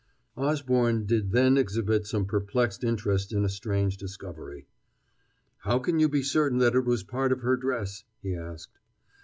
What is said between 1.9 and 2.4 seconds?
some